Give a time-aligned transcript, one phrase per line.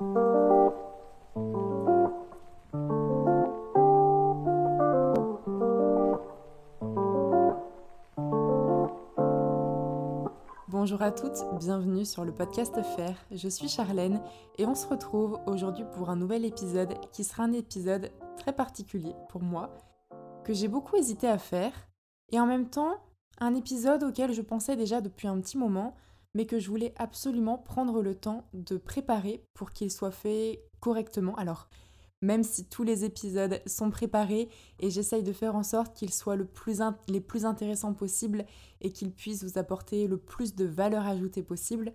[0.00, 0.12] Bonjour
[11.02, 13.16] à toutes, bienvenue sur le podcast Faire.
[13.32, 14.22] Je suis Charlène
[14.56, 19.16] et on se retrouve aujourd'hui pour un nouvel épisode qui sera un épisode très particulier
[19.28, 19.76] pour moi,
[20.44, 21.72] que j'ai beaucoup hésité à faire
[22.30, 22.94] et en même temps
[23.40, 25.96] un épisode auquel je pensais déjà depuis un petit moment
[26.38, 31.34] mais que je voulais absolument prendre le temps de préparer pour qu'il soit fait correctement.
[31.34, 31.68] Alors,
[32.22, 36.36] même si tous les épisodes sont préparés et j'essaye de faire en sorte qu'ils soient
[37.08, 38.46] les plus intéressants possibles
[38.80, 41.92] et qu'ils puissent vous apporter le plus de valeur ajoutée possible,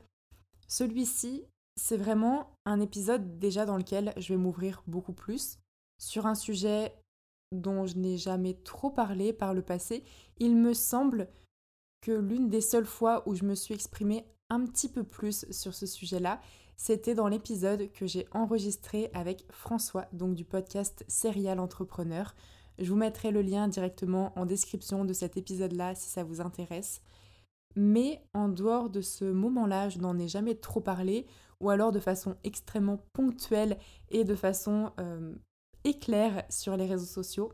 [0.67, 1.45] celui-ci,
[1.77, 5.57] c'est vraiment un épisode déjà dans lequel je vais m'ouvrir beaucoup plus
[5.97, 6.93] sur un sujet
[7.53, 10.03] dont je n'ai jamais trop parlé par le passé.
[10.39, 11.29] Il me semble
[12.01, 15.73] que l'une des seules fois où je me suis exprimée un petit peu plus sur
[15.73, 16.39] ce sujet-là,
[16.77, 22.35] c'était dans l'épisode que j'ai enregistré avec François, donc du podcast Serial Entrepreneur.
[22.77, 27.01] Je vous mettrai le lien directement en description de cet épisode-là si ça vous intéresse.
[27.75, 31.25] Mais en dehors de ce moment-là, je n'en ai jamais trop parlé,
[31.59, 33.79] ou alors de façon extrêmement ponctuelle
[34.09, 35.33] et de façon euh,
[35.83, 37.51] éclair sur les réseaux sociaux.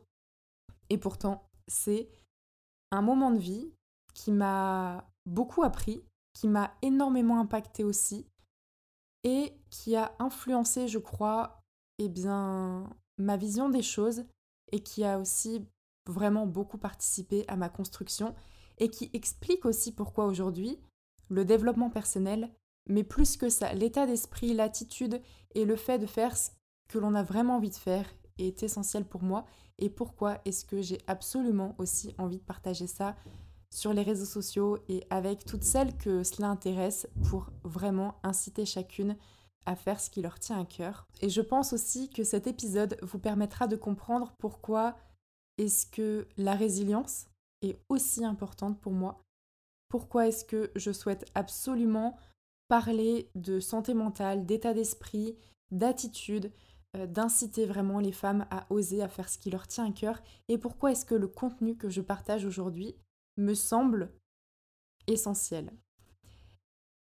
[0.89, 2.09] Et pourtant, c'est
[2.91, 3.72] un moment de vie
[4.13, 6.03] qui m'a beaucoup appris,
[6.40, 8.26] qui m'a énormément impacté aussi,
[9.26, 11.62] et qui a influencé, je crois,
[11.98, 14.23] eh bien, ma vision des choses
[14.72, 15.66] et qui a aussi
[16.08, 18.34] vraiment beaucoup participé à ma construction
[18.78, 20.80] et qui explique aussi pourquoi aujourd'hui
[21.28, 22.50] le développement personnel,
[22.88, 25.22] mais plus que ça, l'état d'esprit, l'attitude
[25.56, 26.52] et le fait de faire ce
[26.88, 29.46] que l'on a vraiment envie de faire est essentiel pour moi
[29.78, 33.18] et pourquoi est-ce que j'ai absolument aussi envie de partager ça
[33.72, 39.16] sur les réseaux sociaux et avec toutes celles que cela intéresse pour vraiment inciter chacune
[39.66, 41.08] à faire ce qui leur tient à cœur.
[41.22, 44.95] Et je pense aussi que cet épisode vous permettra de comprendre pourquoi
[45.58, 47.28] est-ce que la résilience
[47.62, 49.22] est aussi importante pour moi.
[49.90, 52.18] Pourquoi est-ce que je souhaite absolument
[52.68, 55.36] parler de santé mentale, d'état d'esprit,
[55.72, 56.51] d'attitude,
[56.96, 60.22] euh, d'inciter vraiment les femmes à oser, à faire ce qui leur tient à cœur,
[60.47, 62.96] et pourquoi est-ce que le contenu que je partage aujourd'hui
[63.39, 64.13] me semble
[65.07, 65.72] essentiel.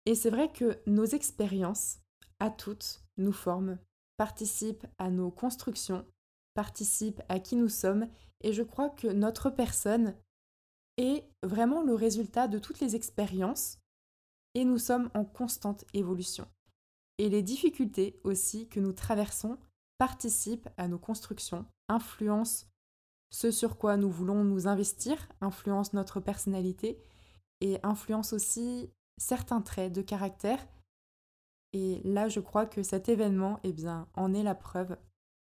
[0.05, 1.99] Et c'est vrai que nos expériences,
[2.39, 3.77] à toutes, nous forment,
[4.17, 6.05] participent à nos constructions,
[6.55, 8.09] participent à qui nous sommes,
[8.41, 10.15] et je crois que notre personne
[10.97, 13.79] est vraiment le résultat de toutes les expériences,
[14.53, 16.47] et nous sommes en constante évolution.
[17.17, 19.57] Et les difficultés aussi que nous traversons
[19.97, 22.65] participent à nos constructions, influencent
[23.33, 27.01] ce sur quoi nous voulons nous investir influence notre personnalité
[27.61, 30.59] et influence aussi certains traits de caractère.
[31.73, 34.95] Et là, je crois que cet événement, eh bien, en est la preuve.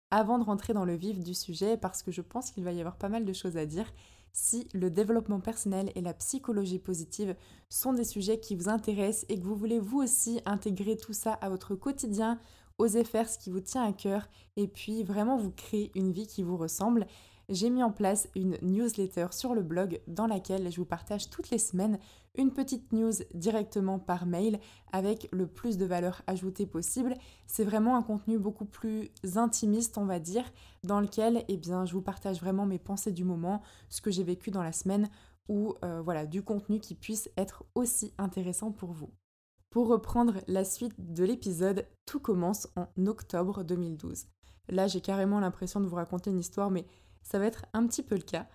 [0.10, 2.80] Avant de rentrer dans le vif du sujet, parce que je pense qu'il va y
[2.80, 3.92] avoir pas mal de choses à dire,
[4.32, 7.36] si le développement personnel et la psychologie positive
[7.68, 11.34] sont des sujets qui vous intéressent et que vous voulez vous aussi intégrer tout ça
[11.34, 12.40] à votre quotidien,
[12.78, 16.28] oser faire ce qui vous tient à cœur et puis vraiment vous créer une vie
[16.28, 17.06] qui vous ressemble,
[17.52, 21.50] j'ai mis en place une newsletter sur le blog dans laquelle je vous partage toutes
[21.50, 22.00] les semaines
[22.36, 24.60] une petite news directement par mail
[24.94, 27.14] avec le plus de valeur ajoutée possible.
[27.48, 30.46] C'est vraiment un contenu beaucoup plus intimiste, on va dire,
[30.84, 34.24] dans lequel eh bien, je vous partage vraiment mes pensées du moment, ce que j'ai
[34.24, 35.10] vécu dans la semaine
[35.50, 39.10] ou euh, voilà, du contenu qui puisse être aussi intéressant pour vous.
[39.70, 44.28] Pour reprendre la suite de l'épisode, tout commence en octobre 2012.
[44.70, 46.86] Là, j'ai carrément l'impression de vous raconter une histoire, mais
[47.24, 48.48] ça va être un petit peu le cas.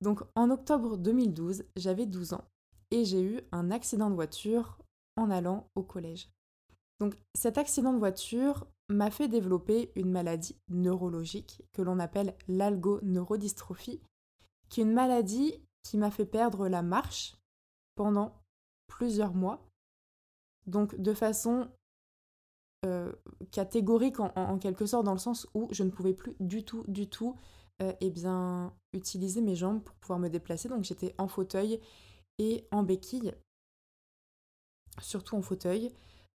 [0.00, 2.44] Donc en octobre 2012, j'avais 12 ans
[2.90, 4.78] et j'ai eu un accident de voiture
[5.16, 6.30] en allant au collège.
[7.00, 14.00] Donc cet accident de voiture m'a fait développer une maladie neurologique que l'on appelle l'algoneurodystrophie,
[14.68, 17.36] qui est une maladie qui m'a fait perdre la marche
[17.94, 18.40] pendant
[18.86, 19.66] plusieurs mois.
[20.66, 21.68] Donc de façon
[22.84, 23.12] euh,
[23.50, 27.08] catégorique en, quelque sorte, dans le sens où je ne pouvais plus du tout, du
[27.08, 27.36] tout
[27.82, 30.68] euh, eh bien, utiliser mes jambes pour pouvoir me déplacer.
[30.68, 31.80] Donc j'étais en fauteuil
[32.38, 33.34] et en béquille,
[35.00, 35.92] surtout en fauteuil.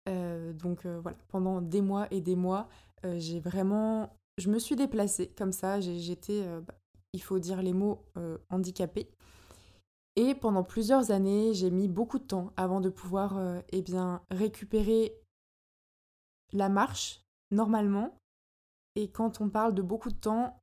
[0.09, 2.69] Euh, donc euh, voilà, pendant des mois et des mois,
[3.17, 4.17] j'ai vraiment...
[4.39, 6.75] Je me suis déplacée comme ça, j'étais, bah,
[7.13, 8.03] il faut dire les mots,
[8.49, 9.11] handicapée.
[10.17, 13.39] Et pendant plusieurs années, j'ai mis beaucoup de temps avant de pouvoir
[13.69, 15.21] eh bien, récupérer
[16.55, 17.21] la marche
[17.51, 18.17] normalement.
[18.97, 20.59] Et quand on parle de beaucoup de temps,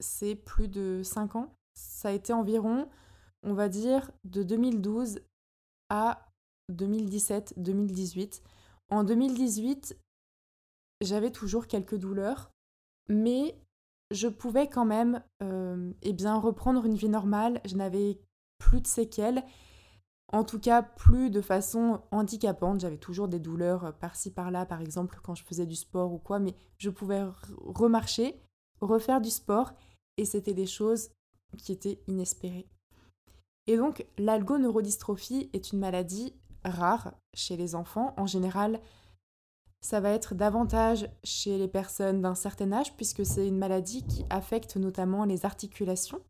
[0.00, 1.54] c'est plus de 5 ans.
[1.74, 2.88] Ça a été environ,
[3.42, 5.20] on va dire, de 2012
[5.88, 6.26] à
[6.72, 8.42] 2017-2018.
[8.90, 9.96] En 2018,
[11.00, 12.50] j'avais toujours quelques douleurs,
[13.08, 13.56] mais
[14.10, 17.60] je pouvais quand même euh, eh bien, reprendre une vie normale.
[17.64, 18.20] Je n'avais
[18.58, 19.44] plus de séquelles,
[20.32, 22.80] en tout cas plus de façon handicapante.
[22.80, 26.18] J'avais toujours des douleurs euh, par-ci par-là, par exemple quand je faisais du sport ou
[26.18, 27.24] quoi, mais je pouvais
[27.64, 28.40] remarcher,
[28.80, 29.74] refaire du sport,
[30.20, 31.10] et c'était des choses
[31.56, 32.68] qui étaient inespérées.
[33.66, 38.12] Et donc l'algoneurodystrophie est une maladie rare chez les enfants.
[38.18, 38.80] En général,
[39.80, 44.26] ça va être davantage chez les personnes d'un certain âge puisque c'est une maladie qui
[44.28, 46.22] affecte notamment les articulations.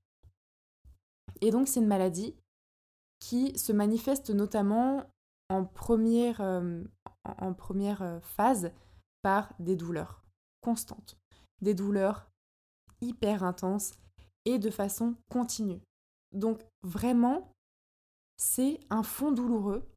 [1.40, 2.36] Et donc c'est une maladie
[3.18, 5.04] qui se manifeste notamment
[5.48, 6.84] en première, euh,
[7.26, 8.70] euh, phase
[9.22, 10.22] par des douleurs
[10.60, 11.18] constantes,
[11.60, 12.29] des douleurs
[13.00, 13.92] hyper intenses
[14.44, 15.80] et de façon continue.
[16.32, 17.52] Donc vraiment,
[18.36, 19.88] c'est un fond douloureux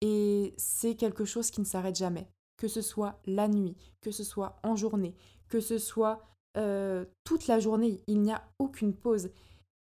[0.00, 4.24] et c'est quelque chose qui ne s'arrête jamais que ce soit la nuit, que ce
[4.24, 5.14] soit en journée,
[5.48, 6.22] que ce soit
[6.56, 9.30] euh, toute la journée, il n'y a aucune pause.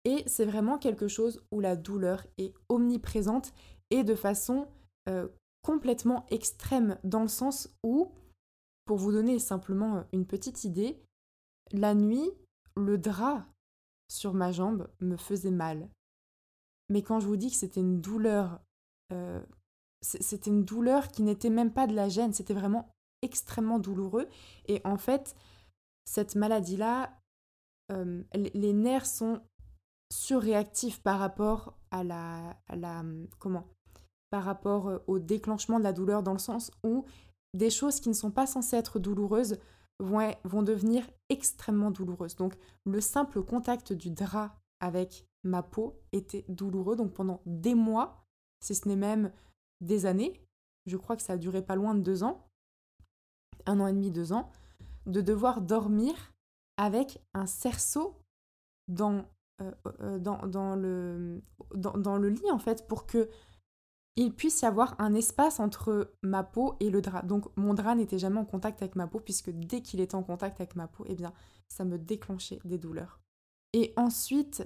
[0.04, 3.52] Et c'est vraiment quelque chose où la douleur est omniprésente
[3.90, 4.68] et de façon
[5.08, 5.28] euh,
[5.62, 8.12] complètement extrême, dans le sens où,
[8.84, 11.00] pour vous donner simplement une petite idée,
[11.72, 12.30] la nuit,
[12.76, 13.46] le drap
[14.08, 15.88] sur ma jambe me faisait mal.
[16.88, 18.60] Mais quand je vous dis que c'était une douleur
[20.02, 22.88] c'était une douleur qui n'était même pas de la gêne, c'était vraiment
[23.22, 24.28] extrêmement douloureux.
[24.66, 25.34] Et en fait,
[26.04, 27.16] cette maladie-là,
[27.92, 29.40] euh, les nerfs sont
[30.12, 33.02] surréactifs par rapport à la, la
[33.38, 33.66] comment
[34.30, 37.04] par rapport euh, au déclenchement de la douleur dans le sens où
[37.54, 39.58] des choses qui ne sont pas censées être douloureuses
[40.02, 42.36] vont, devenir extrêmement douloureuses.
[42.36, 46.96] Donc le simple contact du drap avec ma peau était douloureux.
[46.96, 48.26] Donc pendant des mois,
[48.60, 49.32] si ce n'est même
[49.80, 50.40] des années,
[50.86, 52.48] je crois que ça a duré pas loin de deux ans,
[53.66, 54.50] un an et demi, deux ans,
[55.06, 56.14] de devoir dormir
[56.76, 58.18] avec un cerceau
[58.88, 59.24] dans,
[59.60, 59.70] euh,
[60.00, 60.18] euh,
[62.18, 63.28] le lit en fait pour que
[64.16, 67.22] il puisse y avoir un espace entre ma peau et le drap.
[67.22, 70.22] Donc mon drap n'était jamais en contact avec ma peau puisque dès qu'il était en
[70.22, 71.32] contact avec ma peau, eh bien
[71.68, 73.20] ça me déclenchait des douleurs.
[73.72, 74.62] Et ensuite,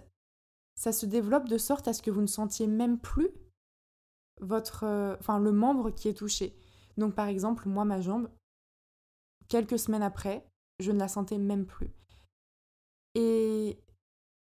[0.75, 3.31] ça se développe de sorte à ce que vous ne sentiez même plus
[4.41, 6.57] votre, euh, le membre qui est touché.
[6.97, 8.29] Donc par exemple, moi ma jambe,
[9.49, 10.45] quelques semaines après,
[10.81, 11.93] je ne la sentais même plus.
[13.15, 13.81] Et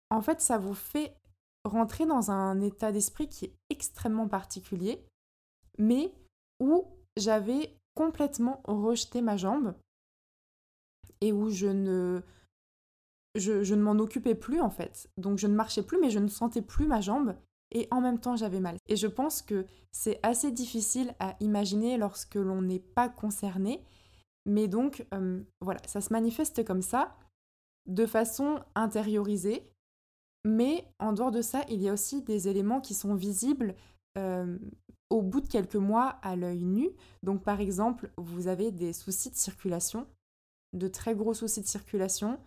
[0.09, 1.15] en fait, ça vous fait
[1.67, 5.05] rentrer dans un état d'esprit qui est extrêmement particulier,
[5.77, 6.13] mais
[6.59, 6.85] où
[7.17, 9.73] j'avais complètement rejeté ma jambe
[11.21, 12.21] et où je ne
[13.35, 15.09] je, ne m'en occupais plus en fait.
[15.17, 17.35] Donc je ne marchais plus, mais je ne sentais plus ma jambe
[17.71, 18.77] et en même temps j'avais mal.
[18.87, 23.83] Et je pense que c'est assez difficile à imaginer lorsque l'on n'est pas concerné.
[24.45, 27.15] Mais donc euh, voilà, ça se manifeste comme ça,
[27.87, 29.69] de façon intériorisée.
[30.47, 33.75] Mais en dehors de ça, il y a aussi des éléments qui sont visibles
[34.17, 34.57] euh,
[35.09, 36.89] au bout de quelques mois à l'œil nu.
[37.21, 40.07] Donc par exemple, vous avez des soucis de circulation,
[40.71, 42.39] de très gros soucis de circulation,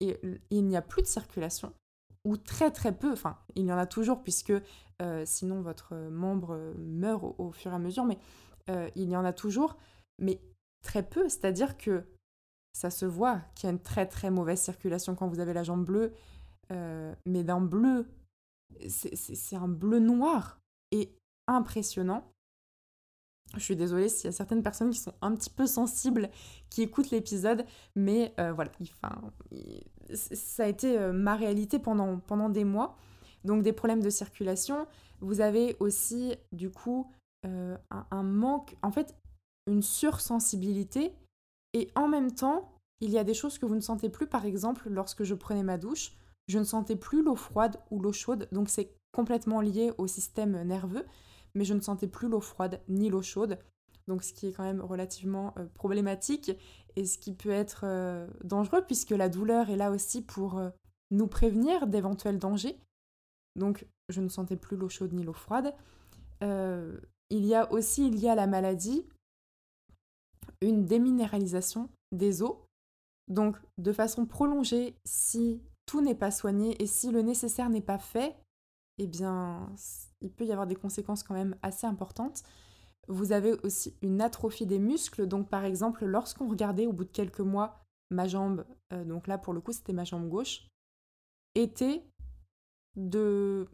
[0.00, 1.72] et il n'y a plus de circulation
[2.24, 4.52] ou très très peu, enfin il y en a toujours puisque
[5.02, 8.18] euh, sinon votre membre meurt au, fur et à mesure, mais
[8.70, 9.76] euh, il y en a toujours,
[10.18, 10.40] mais
[10.82, 12.04] très peu, c'est-à-dire que
[12.72, 15.62] ça se voit qu'il y a une très très mauvaise circulation quand vous avez la
[15.62, 16.12] jambe bleue,
[16.72, 18.06] euh, mais d'un bleu,
[18.88, 21.10] c'est un bleu noir et
[21.46, 22.30] impressionnant.
[23.54, 26.30] Je suis désolée s'il y a certaines personnes qui sont un petit peu sensibles,
[26.70, 29.30] qui écoutent l'épisode, mais voilà, enfin,
[30.12, 32.96] ça a été euh, ma réalité pendant, pendant des mois.
[33.44, 34.86] Donc des problèmes de circulation.
[35.20, 37.10] Vous avez aussi du coup
[37.46, 39.14] euh, un, manque, en fait
[39.66, 41.12] une sursensibilité.
[41.72, 44.26] Et en même temps, il y a des choses que vous ne sentez plus.
[44.26, 46.12] Par exemple, lorsque je prenais ma douche,
[46.48, 48.48] je ne sentais plus l'eau froide ou l'eau chaude.
[48.52, 51.06] Donc c'est complètement lié au système nerveux.
[51.54, 53.58] Mais je ne sentais plus l'eau froide ni l'eau chaude.
[54.06, 56.52] Donc ce qui est quand même relativement euh, problématique
[56.96, 60.70] et ce qui peut être euh, dangereux puisque la douleur est là aussi pour euh,
[61.10, 62.78] nous prévenir d'éventuels dangers.
[63.56, 65.74] Donc je ne sentais plus l'eau chaude ni l'eau froide.
[67.30, 69.08] Il y a aussi, il y a la maladie,
[70.60, 72.56] une déminéralisation des os.
[73.28, 77.98] Donc de façon prolongée, si tout n'est pas soigné et si le nécessaire n'est pas
[77.98, 78.36] fait,
[78.98, 79.68] eh bien
[80.20, 82.42] il peut y avoir des conséquences quand même assez importantes.
[83.08, 85.26] Vous avez aussi une atrophie des muscles.
[85.26, 89.38] Donc par exemple, lorsqu'on regardait au bout de quelques mois ma jambe, euh, donc là
[89.38, 90.66] pour le coup c'était ma jambe gauche,
[91.54, 92.04] était
[92.96, 93.68] de...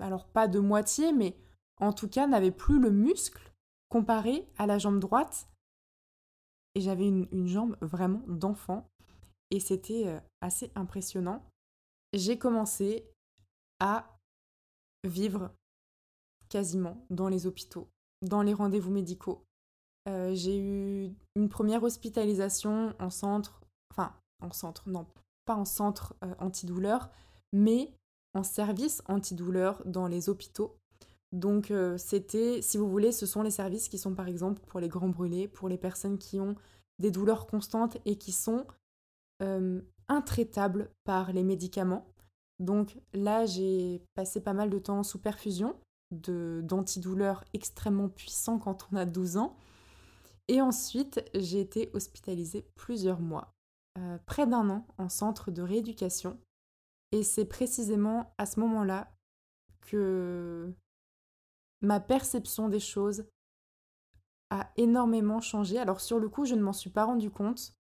[0.00, 1.36] Alors pas de moitié, mais
[1.80, 3.52] en tout cas n'avait plus le muscle
[3.88, 5.48] comparé à la jambe droite
[6.74, 8.88] et j'avais une, jambe vraiment d'enfant.
[9.50, 11.44] Et c'était euh, assez impressionnant.
[12.12, 13.04] J'ai commencé
[13.80, 14.18] à
[15.04, 15.50] vivre
[16.48, 17.88] quasiment dans les hôpitaux,
[18.22, 19.44] dans les rendez-vous médicaux.
[20.08, 23.60] Euh, j'ai eu une première hospitalisation en centre,
[23.92, 25.06] enfin en centre, non,
[25.44, 27.10] pas en centre euh, antidouleur,
[27.52, 27.92] mais
[28.34, 30.76] en service antidouleur dans les hôpitaux.
[31.32, 34.80] Donc euh, c'était, si vous voulez, ce sont les services qui sont par exemple pour
[34.80, 36.54] les grands brûlés, pour les personnes qui ont
[36.98, 38.66] des douleurs constantes et qui sont
[39.42, 39.80] euh,
[41.04, 42.06] par les médicaments.
[42.58, 45.76] Donc là, j'ai passé pas mal de temps sous perfusion
[46.10, 49.56] d'antidouleurs extrêmement puissants quand on a 12 ans.
[50.48, 53.52] Et ensuite, j'ai été hospitalisée plusieurs mois,
[53.98, 56.38] euh, près d'un an, en centre de rééducation.
[57.12, 59.12] Et c'est précisément à ce moment-là
[59.82, 60.72] que
[61.82, 63.24] ma perception des choses
[64.50, 65.78] a énormément changé.
[65.78, 67.74] Alors sur le coup, je ne m'en suis pas rendu compte,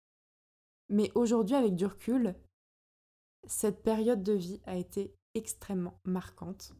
[0.89, 2.35] mais aujourd'hui, avec du recul,
[3.47, 6.73] cette période de vie a été extrêmement marquante.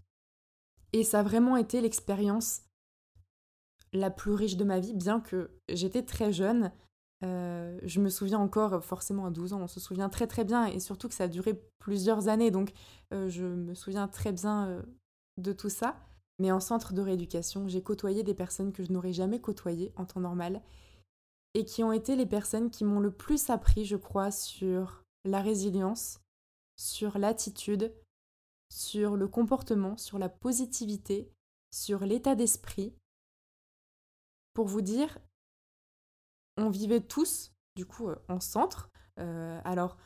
[0.93, 2.63] Et ça a vraiment été l'expérience
[3.93, 6.73] la plus riche de ma vie, bien que j'étais très jeune.
[7.25, 10.67] Euh, je me souviens encore, forcément à 12 ans, on se souvient très très bien,
[10.67, 12.73] et surtout que ça a duré plusieurs années, donc
[13.13, 14.83] euh, je me souviens très bien euh,
[15.39, 15.97] de tout ça.
[16.39, 20.05] Mais en centre de rééducation, j'ai côtoyé des personnes que je n'aurais jamais côtoyées en
[20.05, 20.61] temps normal
[21.57, 25.41] et qui ont été les personnes qui m'ont le plus appris, je crois, sur la
[25.41, 26.21] résilience,
[26.77, 27.95] sur l'attitude,
[28.71, 31.33] sur le comportement, sur la positivité,
[31.73, 32.95] sur l'état d'esprit.
[34.53, 35.19] Pour vous dire,
[36.59, 38.91] on vivait tous, du coup, euh, en centre.
[39.19, 39.97] Euh, alors,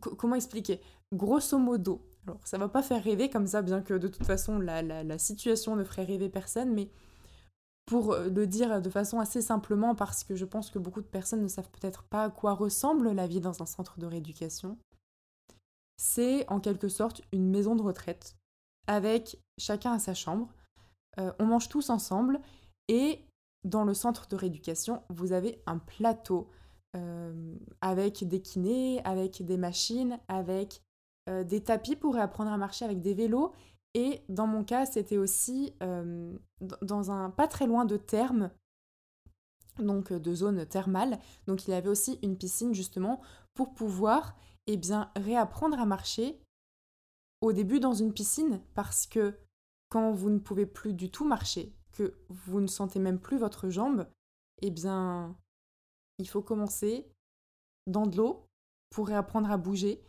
[0.00, 0.80] comment expliquer?
[1.12, 4.58] Grosso modo, alors, ça va pas faire rêver comme ça, bien que de toute façon,
[4.58, 6.90] la, situation ne ferait rêver personne, mais
[7.88, 11.06] pour euh, le dire de façon assez simplement, parce que je pense que beaucoup de
[11.06, 14.76] personnes ne savent peut-être pas à quoi ressemble la vie dans un centre de rééducation,
[15.96, 18.36] c'est en quelque sorte une maison de retraite,
[18.86, 20.48] avec chacun à sa chambre.
[21.18, 22.40] Euh, on mange tous ensemble,
[22.88, 23.24] et
[23.64, 26.50] dans le centre de rééducation, vous avez un plateau
[26.94, 30.82] euh, avec des kinés, avec des machines, avec
[31.44, 33.52] des tapis pour apprendre à marcher avec des vélos.
[33.94, 36.36] Et dans mon cas, c'était aussi euh,
[36.82, 38.50] dans un pas très loin de terme,
[39.78, 41.18] donc euh, de zone thermale.
[41.46, 43.20] Donc il y avait aussi une piscine justement
[43.54, 46.40] pour pouvoir eh bien, réapprendre à marcher
[47.40, 49.34] au début dans une piscine parce que
[49.88, 53.70] quand vous ne pouvez plus du tout marcher, que vous ne sentez même plus votre
[53.70, 54.06] jambe,
[54.60, 55.36] eh bien,
[56.18, 57.10] il faut commencer
[57.86, 58.46] dans de l'eau
[58.90, 60.04] pour réapprendre à bouger.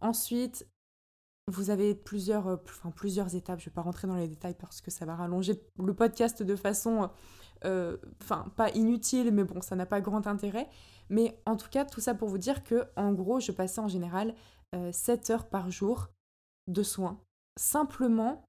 [0.00, 0.66] Ensuite,
[1.50, 2.56] vous avez plusieurs, euh,
[2.94, 3.58] plusieurs étapes.
[3.60, 6.42] Je ne vais pas rentrer dans les détails parce que ça va rallonger le podcast
[6.42, 7.10] de façon,
[7.64, 7.96] euh,
[8.56, 10.68] pas inutile, mais bon, ça n'a pas grand intérêt.
[11.08, 13.88] Mais en tout cas, tout ça pour vous dire que, en gros, je passais en
[13.88, 14.34] général
[14.92, 16.08] 7 euh, heures par jour
[16.68, 17.20] de soins.
[17.58, 18.44] Simplement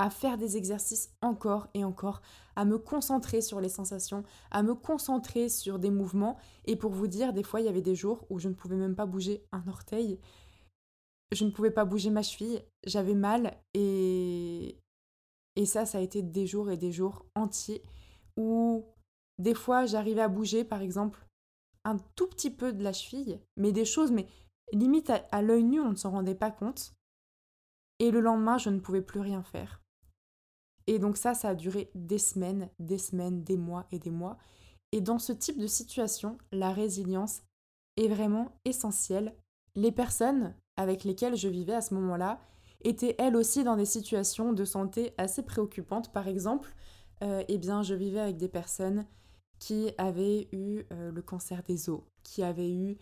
[0.00, 2.22] à faire des exercices encore et encore,
[2.56, 6.38] à me concentrer sur les sensations, à me concentrer sur des mouvements.
[6.64, 8.76] Et pour vous dire, des fois, il y avait des jours où je ne pouvais
[8.76, 10.18] même pas bouger un orteil
[11.32, 14.76] je ne pouvais pas bouger ma cheville, j'avais mal et
[15.56, 17.82] et ça ça a été des jours et des jours entiers
[18.36, 18.86] où
[19.38, 21.26] des fois j'arrivais à bouger par exemple
[21.84, 24.26] un tout petit peu de la cheville, mais des choses mais
[24.72, 26.94] limite à, l'œil nu on ne s'en rendait pas compte
[27.98, 29.80] et le lendemain je ne pouvais plus rien faire.
[30.86, 34.38] Et donc ça ça a duré des semaines, des semaines, des mois et des mois
[34.92, 37.42] et dans ce type de situation, la résilience
[37.96, 39.36] est vraiment essentielle.
[39.76, 42.40] Les personnes avec lesquelles je vivais à ce moment-là
[42.82, 46.12] étaient elles aussi dans des situations de santé assez préoccupantes.
[46.12, 46.74] Par exemple,
[47.22, 49.06] euh, eh bien, je vivais avec des personnes
[49.58, 52.96] qui avaient eu euh, le cancer des os, qui avaient eu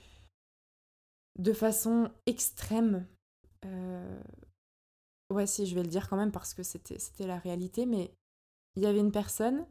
[1.39, 3.07] de façon extrême,
[3.65, 4.21] euh...
[5.33, 8.13] ouais si je vais le dire quand même parce que c'était la réalité, mais
[8.75, 9.65] il y avait une personne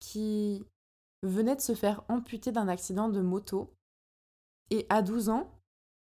[0.00, 0.62] qui
[1.22, 3.72] venait de se faire amputer d'un accident de moto
[4.70, 5.50] et à 12 ans,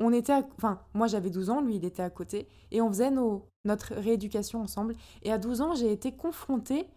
[0.01, 3.11] on était, enfin, moi j'avais 12 ans, lui il était à côté, et on faisait
[3.11, 4.97] notre rééducation ensemble.
[5.23, 6.89] Et à 12 ans, j'ai été confrontée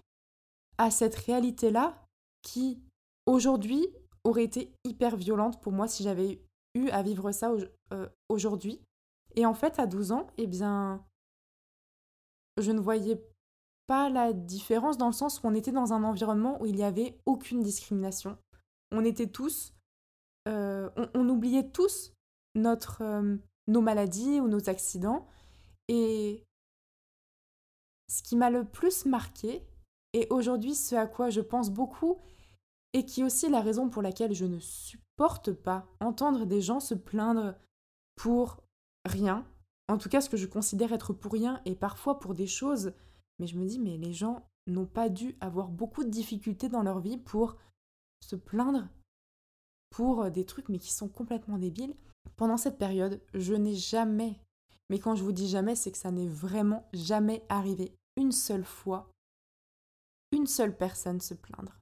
[0.78, 2.02] à cette réalité-là
[2.42, 2.82] qui,
[3.26, 3.86] aujourd'hui,
[4.24, 6.42] aurait été hyper violente pour moi si j'avais
[6.76, 7.52] eu à vivre ça
[7.92, 8.80] euh, aujourd'hui.
[9.36, 11.04] Et en fait, à 12 ans, eh bien,
[12.58, 13.22] je ne voyais
[13.88, 16.84] pas la différence dans le sens où on était dans un environnement où il n'y
[16.84, 18.38] avait aucune discrimination.
[18.92, 19.74] On était tous,
[20.48, 22.14] euh, on oubliait tous
[22.56, 23.04] notre,
[23.68, 25.28] nos maladies ou nos accidents.
[25.88, 26.44] Et
[28.08, 29.64] ce qui m'a le plus marqué,
[30.14, 32.20] et aujourd'hui ce à quoi je pense beaucoup,
[32.94, 36.80] et qui est aussi la raison pour laquelle je ne supporte pas entendre des gens
[36.80, 37.56] se plaindre
[38.16, 38.62] pour
[39.06, 39.46] rien,
[39.88, 42.94] en tout cas ce que je considère être pour rien et parfois pour des choses,
[43.40, 46.84] mais je me dis mais les gens n'ont pas dû avoir beaucoup de difficultés dans
[46.84, 47.58] leur vie pour
[48.22, 48.88] se plaindre
[49.90, 51.96] pour des trucs mais qui sont complètement débiles.
[52.44, 54.38] Pendant cette période, je n'ai jamais,
[54.90, 58.66] mais quand je vous dis jamais, c'est que ça n'est vraiment jamais arrivé une seule
[58.66, 59.10] fois,
[60.34, 61.80] une seule personne se plaindre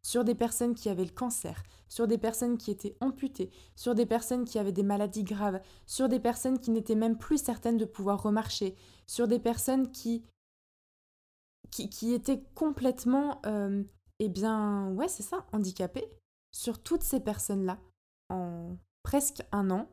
[0.00, 4.06] sur des personnes qui avaient le cancer, sur des personnes qui étaient amputées, sur des
[4.06, 7.84] personnes qui avaient des maladies graves, sur des personnes qui n'étaient même plus certaines de
[7.84, 10.24] pouvoir remarcher, sur des personnes qui
[11.70, 13.84] qui, étaient complètement, euh,
[14.20, 16.08] eh bien, ouais, c'est ça, handicapées.
[16.50, 17.78] Sur toutes ces personnes-là,
[18.30, 19.88] en presque un an,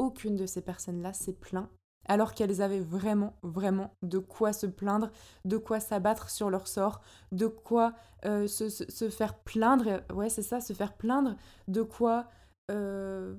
[0.00, 1.70] aucune de ces personnes-là s'est plaint
[2.08, 5.12] alors qu'elles avaient vraiment, vraiment de quoi se plaindre,
[5.44, 7.00] de quoi s'abattre sur leur sort,
[7.30, 11.36] de quoi euh, se, faire plaindre, ouais c'est ça, se faire plaindre,
[11.68, 12.28] de quoi
[12.72, 13.36] euh,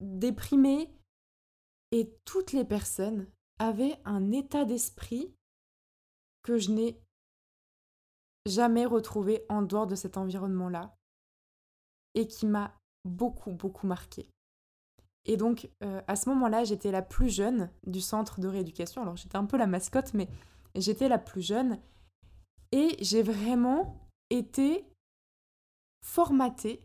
[0.00, 0.92] déprimer.
[1.92, 3.28] Et toutes les personnes
[3.60, 5.32] avaient un état d'esprit
[6.42, 7.00] que je n'ai
[8.46, 10.96] jamais retrouvé en dehors de cet environnement-là
[12.14, 14.28] et qui m'a beaucoup, beaucoup marqué.
[15.26, 19.02] Et donc, euh, à ce moment-là, j'étais la plus jeune du centre de rééducation.
[19.02, 20.28] Alors, j'étais un peu la mascotte, mais
[20.74, 21.78] j'étais la plus jeune.
[22.72, 24.86] Et j'ai vraiment été
[26.04, 26.82] formatée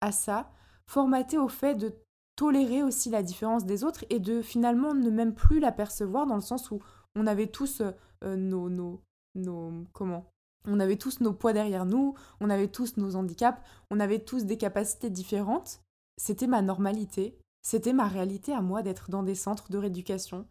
[0.00, 0.50] à ça,
[0.86, 1.94] formatée au fait de
[2.36, 6.40] tolérer aussi la différence des autres et de finalement ne même plus l'apercevoir dans le
[6.40, 6.80] sens où
[7.14, 7.82] on avait tous
[8.24, 9.02] euh, nos, nos,
[9.34, 9.84] nos...
[9.92, 10.32] Comment
[10.66, 14.44] on avait tous nos poids derrière nous, on avait tous nos handicaps, on avait tous
[14.44, 15.80] des capacités différentes.
[16.18, 20.46] C'était ma normalité c'était ma réalité à moi d'être dans des centres de rééducation,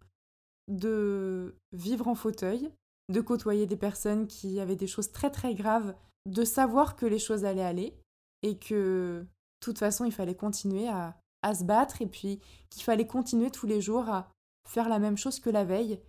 [0.69, 2.71] de vivre en fauteuil,
[3.09, 5.93] de côtoyer des personnes qui avaient des choses très très graves,
[6.25, 7.97] de savoir que les choses allaient aller
[8.43, 9.27] et que de
[9.59, 13.67] toute façon il fallait continuer à, à se battre et puis qu'il fallait continuer tous
[13.67, 14.31] les jours à
[14.67, 15.99] faire la même chose que la veille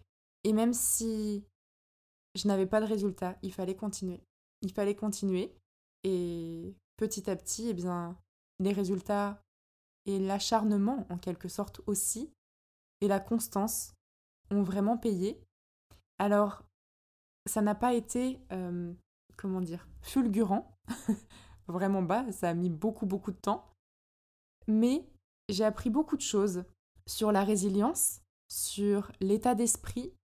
[0.45, 1.45] et même si
[2.35, 4.23] je n'avais pas de résultat, il fallait continuer.
[4.63, 5.55] Il fallait continuer.
[6.05, 8.19] Et petit à petit, eh bien,
[8.59, 9.43] les résultats
[10.07, 12.33] et l'acharnement en quelque sorte aussi,
[13.01, 13.95] et la constance
[14.51, 15.41] ont vraiment payé.
[16.19, 16.65] Alors,
[17.47, 18.93] ça n'a pas été, euh,
[19.37, 20.77] comment dire, fulgurant,
[21.69, 23.73] vraiment bas, ça a mis beaucoup beaucoup de temps,
[24.67, 25.09] mais
[25.49, 26.65] j'ai appris beaucoup de choses
[27.07, 30.15] sur la résilience, sur l'état d'esprit,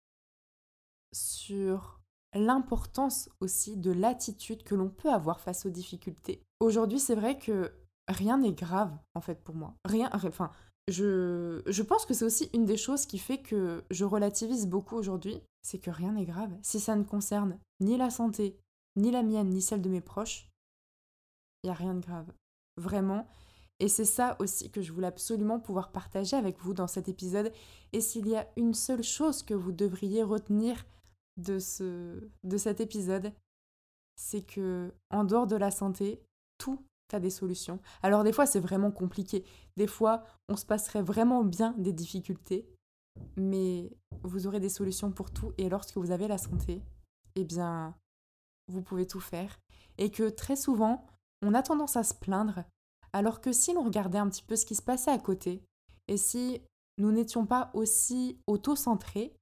[1.12, 1.97] sur
[2.34, 6.42] l'importance aussi de l'attitude que l'on peut avoir face aux difficultés.
[6.60, 7.72] Aujourd'hui, c'est vrai que
[8.08, 9.74] rien n'est grave en fait pour moi.
[9.84, 10.50] Rien, enfin,
[10.88, 14.96] je, je pense que c'est aussi une des choses qui fait que je relativise beaucoup
[14.96, 16.52] aujourd'hui, c'est que rien n'est grave.
[16.62, 18.58] Si ça ne concerne ni la santé,
[18.96, 20.48] ni la mienne, ni celle de mes proches,
[21.62, 22.32] il y a rien de grave.
[22.76, 23.26] Vraiment.
[23.80, 27.52] Et c'est ça aussi que je voulais absolument pouvoir partager avec vous dans cet épisode.
[27.92, 30.84] Et s'il y a une seule chose que vous devriez retenir
[31.38, 33.32] de, ce, de cet épisode,
[34.16, 36.20] c'est que en dehors de la santé,
[36.58, 37.80] tout T'as des solutions.
[38.02, 39.42] Alors des fois c'est vraiment compliqué.
[39.78, 42.68] Des fois on se passerait vraiment bien des difficultés,
[43.36, 43.90] mais
[44.22, 46.82] vous aurez des solutions pour tout et lorsque vous avez la santé,
[47.34, 47.96] eh bien
[48.70, 49.58] vous pouvez tout faire.
[49.96, 51.06] Et que très souvent
[51.40, 52.64] on a tendance à se plaindre,
[53.14, 55.62] alors que si l'on regardait un petit peu ce qui se passait à côté,
[56.08, 56.60] et si
[56.98, 59.34] nous n'étions pas aussi auto-centrés,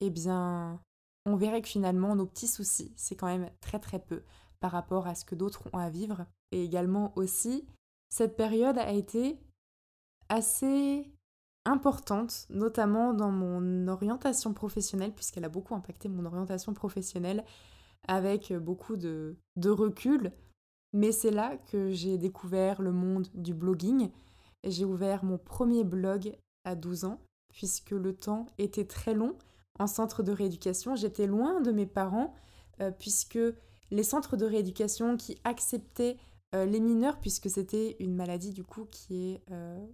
[0.00, 0.78] eh bien
[1.28, 4.22] on verrait que finalement nos petits soucis, c'est quand même très très peu
[4.60, 6.26] par rapport à ce que d'autres ont à vivre.
[6.50, 7.66] Et également aussi,
[8.08, 9.38] cette période a été
[10.28, 11.12] assez
[11.64, 17.44] importante, notamment dans mon orientation professionnelle, puisqu'elle a beaucoup impacté mon orientation professionnelle
[18.06, 20.32] avec beaucoup de, recul.
[20.94, 24.10] Mais c'est là que j'ai découvert le monde du blogging.
[24.64, 27.20] J'ai ouvert mon premier blog à 12 ans,
[27.52, 29.36] puisque le temps était très long
[29.78, 30.96] en centre de rééducation.
[30.96, 32.34] J'étais loin de mes parents,
[32.80, 33.38] euh, puisque
[33.90, 36.16] les centres de rééducation qui acceptaient
[36.54, 39.86] euh, les mineurs, puisque c'était une maladie du coup qui est euh,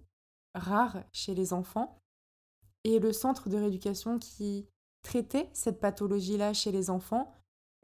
[0.53, 1.99] rare chez les enfants,
[2.83, 4.67] et le centre de rééducation qui
[5.01, 7.31] traitait cette pathologie-là chez les enfants,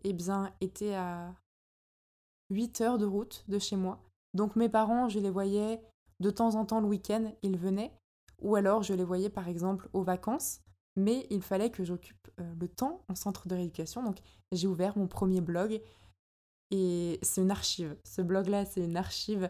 [0.04, 1.36] eh bien, était à
[2.50, 4.04] 8 heures de route de chez moi.
[4.34, 5.82] Donc mes parents, je les voyais
[6.20, 7.94] de temps en temps le week-end, ils venaient,
[8.40, 10.62] ou alors je les voyais par exemple aux vacances,
[10.96, 14.04] mais il fallait que j'occupe euh, le temps en centre de rééducation.
[14.04, 14.20] Donc
[14.52, 15.82] j'ai ouvert mon premier blog
[16.72, 17.98] et c'est une archive.
[18.04, 19.50] Ce blog-là, c'est une archive.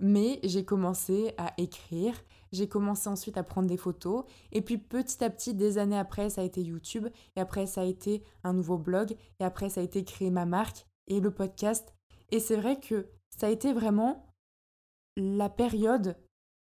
[0.00, 2.14] Mais j'ai commencé à écrire,
[2.52, 6.30] j'ai commencé ensuite à prendre des photos, et puis petit à petit, des années après,
[6.30, 9.80] ça a été YouTube, et après, ça a été un nouveau blog, et après, ça
[9.80, 11.92] a été créer ma marque et le podcast.
[12.30, 14.32] Et c'est vrai que ça a été vraiment
[15.16, 16.16] la période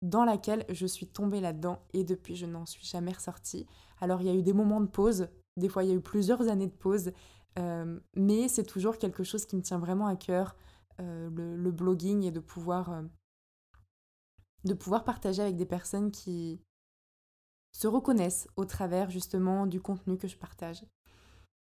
[0.02, 3.66] dans laquelle je suis tombée là-dedans et depuis je n'en suis jamais ressortie.
[4.04, 6.00] Alors il y a eu des moments de pause, des fois il y a eu
[6.02, 7.10] plusieurs années de pause,
[7.58, 10.56] euh, mais c'est toujours quelque chose qui me tient vraiment à cœur,
[11.00, 13.02] euh, le, blogging et de pouvoir, euh,
[14.64, 16.60] de pouvoir partager avec des personnes qui
[17.72, 20.84] se reconnaissent au travers justement du contenu que je partage.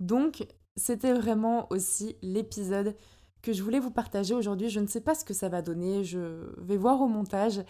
[0.00, 0.46] Donc
[0.78, 2.96] c'était vraiment aussi l'épisode
[3.42, 4.70] que je voulais vous partager aujourd'hui.
[4.70, 7.60] Je ne sais pas ce que ça va donner, je vais voir au montage.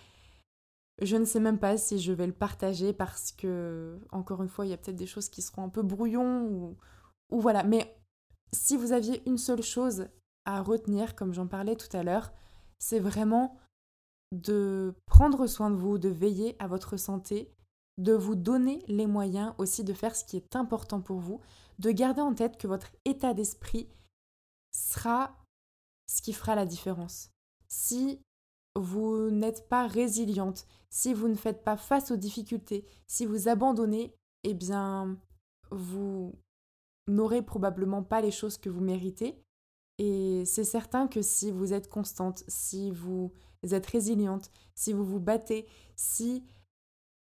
[1.01, 4.67] Je ne sais même pas si je vais le partager parce que, encore une fois,
[4.67, 6.77] il y a peut-être des choses qui seront un peu brouillons ou,
[7.31, 7.63] ou voilà.
[7.63, 7.97] Mais
[8.53, 10.09] si vous aviez une seule chose
[10.45, 12.33] à retenir, comme j'en parlais tout à l'heure,
[12.79, 13.59] c'est vraiment
[14.33, 17.53] de prendre soin de vous, de veiller à votre santé,
[17.99, 21.41] de vous donner les moyens aussi de faire ce qui est important pour vous,
[21.79, 23.89] de garder en tête que votre état d'esprit
[24.73, 25.37] sera
[26.07, 27.31] ce qui fera la différence.
[27.69, 28.21] Si
[28.77, 34.15] vous n'êtes pas résiliente, si vous ne faites pas face aux difficultés, si vous abandonnez,
[34.45, 35.19] eh bien,
[35.71, 36.35] vous
[37.09, 39.43] n'aurez probablement pas les choses que vous méritez.
[39.99, 43.33] Et c'est certain que si vous êtes constante, si vous
[43.71, 46.43] êtes résiliente, si vous vous battez, si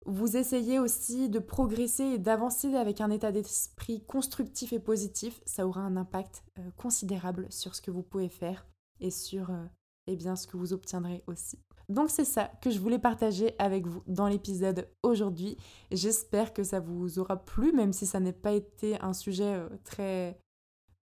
[0.04, 5.66] vous essayez aussi de progresser et d'avancer avec un état d'esprit constructif et positif, ça
[5.66, 8.66] aura un impact euh, considérable sur ce que vous pouvez faire
[9.00, 9.64] et sur euh,
[10.06, 11.58] eh bien, ce que vous obtiendrez aussi.
[11.88, 15.56] Donc c'est ça que je voulais partager avec vous dans l'épisode aujourd'hui.
[15.92, 19.68] J'espère que ça vous aura plu, même si ça n'a pas été un sujet euh,
[19.84, 20.40] très...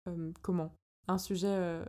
[0.09, 0.73] Euh, comment
[1.07, 1.81] Un sujet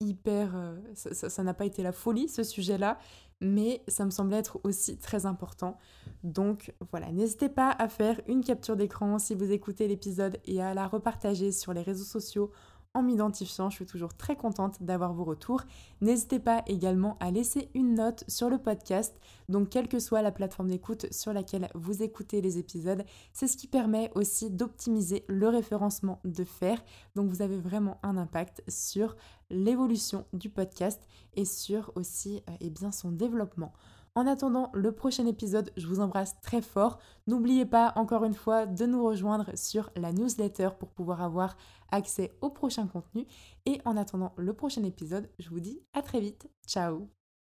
[0.00, 0.54] hyper...
[0.94, 2.98] ça n'a pas été la folie, ce sujet-là,
[3.42, 5.76] mais ça me semblait être aussi très important.
[6.22, 10.74] Donc voilà, n'hésitez pas à faire une capture d'écran si vous écoutez l'épisode et à
[10.74, 12.52] la repartager sur les réseaux sociaux
[12.94, 13.70] en m'identifiant.
[13.70, 15.62] Je suis toujours très contente d'avoir vos retours.
[16.00, 19.18] N'hésitez pas également à laisser une note sur le podcast.
[19.48, 23.56] Donc, quelle que soit la plateforme d'écoute sur laquelle vous écoutez les épisodes, c'est ce
[23.56, 26.82] qui permet aussi d'optimiser le référencement de faire.
[27.14, 29.16] Donc, vous avez vraiment un impact sur
[29.50, 33.72] l'évolution du podcast et sur aussi euh, eh bien, son développement.
[34.14, 36.98] En attendant le prochain épisode, je vous embrasse très fort.
[37.26, 41.56] N'oubliez pas encore une fois de nous rejoindre sur la newsletter pour pouvoir avoir
[41.90, 43.26] accès au prochain contenu.
[43.64, 46.50] Et en attendant le prochain épisode, je vous dis à très vite.
[46.66, 47.21] Ciao